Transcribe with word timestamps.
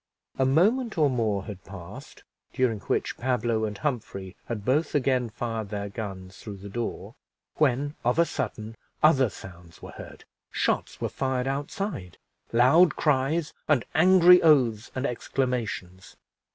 A 0.39 0.47
moment 0.47 0.97
or 0.97 1.11
more 1.11 1.45
had 1.45 1.63
passed, 1.63 2.23
during 2.53 2.79
which 2.79 3.17
Pablo 3.17 3.65
and 3.65 3.77
Humphrey 3.77 4.35
had 4.45 4.65
both 4.65 4.95
again 4.95 5.29
fired 5.29 5.69
their 5.69 5.89
guns 5.89 6.39
through 6.39 6.57
the 6.57 6.69
door, 6.69 7.13
when, 7.57 7.93
of 8.03 8.17
a 8.17 8.25
sudden, 8.25 8.75
other 9.03 9.29
sounds 9.29 9.79
were 9.79 9.91
heard 9.91 10.25
shots 10.49 10.99
were 10.99 11.07
fired 11.07 11.45
outside, 11.45 12.17
loud 12.51 12.95
cries, 12.95 13.53
and 13.67 13.85
angry 13.93 14.41
oaths 14.41 14.89
and 14.95 15.05
exclamations. 15.05 16.17